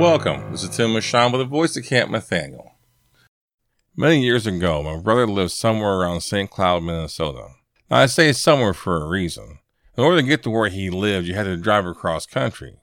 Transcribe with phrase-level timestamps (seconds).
[0.00, 0.50] Welcome.
[0.50, 2.72] This is Tim Mashon with the voice of Camp Nathanael.
[3.94, 6.48] Many years ago, my brother lived somewhere around St.
[6.48, 7.48] Cloud, Minnesota.
[7.90, 9.58] Now, I say somewhere for a reason.
[9.98, 12.78] In order to get to where he lived, you had to drive across country.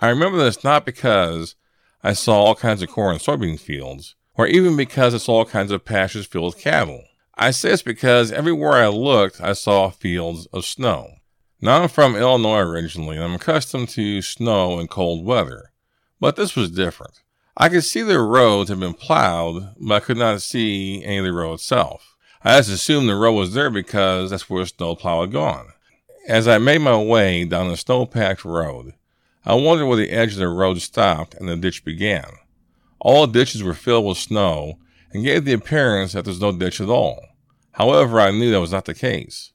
[0.00, 1.56] I remember this not because
[2.04, 5.46] I saw all kinds of corn and soybean fields, or even because I saw all
[5.46, 7.02] kinds of pastures filled with cattle.
[7.34, 11.14] I say this because everywhere I looked, I saw fields of snow.
[11.60, 15.69] Now, I'm from Illinois originally, and I'm accustomed to snow and cold weather.
[16.20, 17.22] But this was different.
[17.56, 21.24] I could see the roads had been plowed, but I could not see any of
[21.24, 22.14] the road itself.
[22.44, 25.68] I just assumed the road was there because that's where the snowplow had gone.
[26.28, 28.94] As I made my way down the snow-packed road,
[29.44, 32.26] I wondered where the edge of the road stopped and the ditch began.
[32.98, 34.78] All ditches were filled with snow
[35.12, 37.20] and gave the appearance that there was no ditch at all.
[37.72, 39.52] However, I knew that was not the case.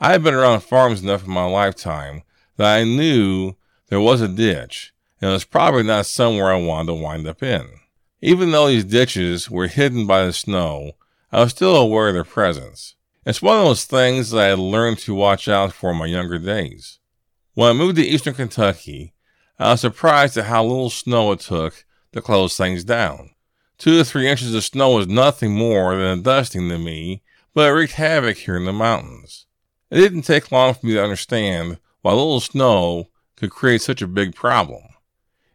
[0.00, 2.22] I had been around farms enough in my lifetime
[2.56, 3.54] that I knew
[3.88, 7.42] there was a ditch and it was probably not somewhere I wanted to wind up
[7.42, 7.68] in.
[8.20, 10.92] Even though these ditches were hidden by the snow,
[11.30, 12.94] I was still aware of their presence.
[13.26, 16.06] It's one of those things that I had learned to watch out for in my
[16.06, 16.98] younger days.
[17.54, 19.14] When I moved to eastern Kentucky,
[19.58, 23.30] I was surprised at how little snow it took to close things down.
[23.78, 27.22] Two to three inches of snow was nothing more than a dusting to me,
[27.54, 29.46] but it wreaked havoc here in the mountains.
[29.90, 34.06] It didn't take long for me to understand why little snow could create such a
[34.06, 34.82] big problem.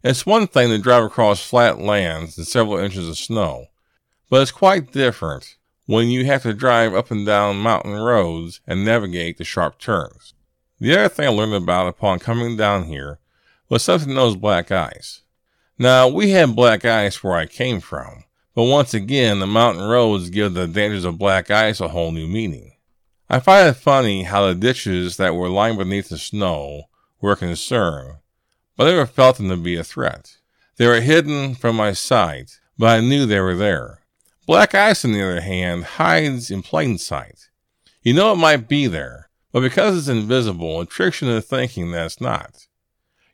[0.02, 3.66] It's one thing to drive across flat lands and several inches of snow,
[4.30, 8.86] but it's quite different when you have to drive up and down mountain roads and
[8.86, 10.33] navigate the sharp turns.
[10.80, 13.20] The other thing I learned about upon coming down here
[13.67, 15.23] was something known as black ice.
[15.77, 18.23] Now, we had black ice where I came from,
[18.55, 22.27] but once again, the mountain roads give the dangers of black ice a whole new
[22.27, 22.72] meaning.
[23.30, 26.83] I find it funny how the ditches that were lying beneath the snow
[27.20, 28.20] were a concern,
[28.80, 30.38] but I never felt them to be a threat.
[30.77, 33.99] They were hidden from my sight, but I knew they were there.
[34.48, 37.49] Black ice, on the other hand, hides in plain sight.
[38.03, 41.92] You know it might be there, but because it's invisible, it tricks you into thinking
[41.92, 42.67] that it's not.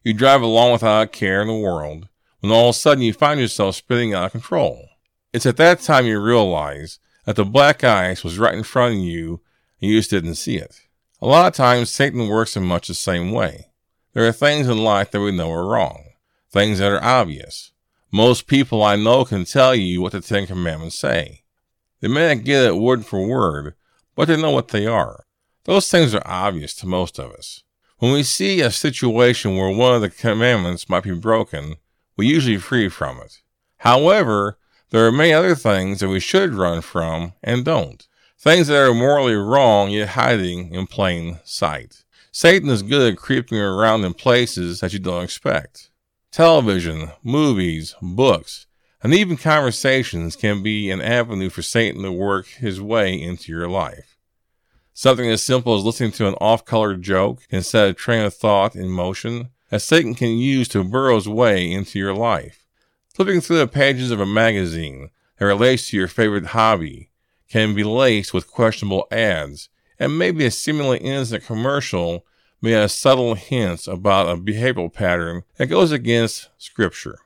[0.01, 2.09] You drive along without a care in the world,
[2.39, 4.89] when all of a sudden you find yourself spinning out of control.
[5.31, 9.01] It's at that time you realize that the black ice was right in front of
[9.01, 9.41] you
[9.79, 10.81] and you just didn't see it.
[11.21, 13.67] A lot of times Satan works in much the same way.
[14.15, 16.05] There are things in life that we know are wrong,
[16.49, 17.73] things that are obvious.
[18.13, 21.43] Most people I know can tell you what the Ten Commandments say.
[21.99, 23.75] They may not get it word for word,
[24.15, 25.25] but they know what they are.
[25.65, 27.63] Those things are obvious to most of us.
[27.97, 31.75] When we see a situation where one of the commandments might be broken,
[32.15, 33.41] we usually flee from it.
[33.79, 34.57] However,
[34.91, 38.07] there are many other things that we should run from and don't.
[38.39, 42.04] Things that are morally wrong yet hiding in plain sight.
[42.37, 45.89] Satan is good at creeping around in places that you don't expect.
[46.33, 48.67] Television, movies, books,
[49.01, 53.69] and even conversations can be an avenue for Satan to work his way into your
[53.69, 54.17] life.
[54.93, 58.33] Something as simple as listening to an off color joke can set a train of
[58.33, 62.67] thought in motion that Satan can use to burrow his way into your life.
[63.13, 65.09] Flipping through the pages of a magazine
[65.39, 67.11] that relates to your favorite hobby
[67.49, 69.69] can be laced with questionable ads
[69.99, 72.25] and maybe a seemingly innocent commercial
[72.61, 77.19] may have subtle hints about a behavioral pattern that goes against Scripture.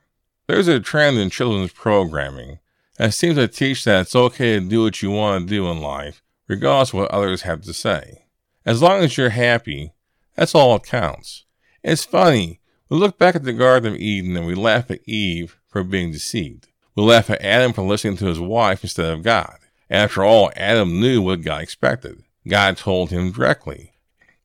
[0.46, 2.58] There's a trend in children's programming
[2.98, 5.80] that seems to teach that it's okay to do what you want to do in
[5.80, 8.24] life, regardless of what others have to say.
[8.66, 9.92] As long as you're happy,
[10.36, 11.46] that's all that counts.
[11.82, 12.60] It's funny,
[12.90, 16.10] we look back at the Garden of Eden and we laugh at Eve for being
[16.10, 16.68] deceived.
[16.94, 19.56] We laugh at Adam for listening to his wife instead of God.
[19.88, 22.22] After all, Adam knew what God expected.
[22.50, 23.92] God told him directly.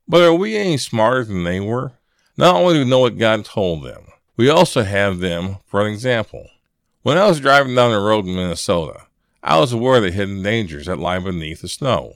[0.08, 1.94] But are we any smarter than they were?
[2.38, 4.06] Not only do we know what God told them,
[4.38, 6.48] we also have them for an example.
[7.02, 9.08] When I was driving down the road in Minnesota,
[9.44, 12.14] I was aware of the hidden dangers that lie beneath the snow.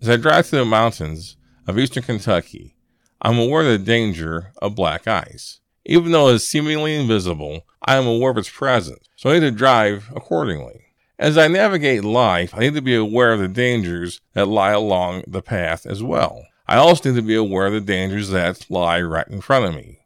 [0.00, 2.76] As I drive through the mountains of eastern Kentucky,
[3.20, 5.60] I'm aware of the danger of black ice.
[5.84, 9.40] Even though it is seemingly invisible, I am aware of its presence, so I need
[9.40, 10.85] to drive accordingly.
[11.18, 15.24] As I navigate life, I need to be aware of the dangers that lie along
[15.26, 16.44] the path as well.
[16.68, 19.74] I also need to be aware of the dangers that lie right in front of
[19.74, 20.00] me.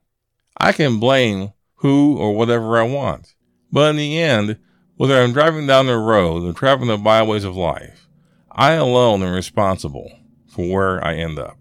[0.57, 3.35] I can blame who or whatever I want,
[3.73, 4.59] but in the end,
[4.97, 8.07] whether I'm driving down the road or traveling the byways of life,
[8.53, 10.13] I alone am responsible
[10.47, 11.57] for where I end up.